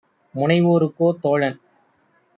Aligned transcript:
முனைவோருக்கோ 0.35 1.07
தோழன்! 1.21 1.59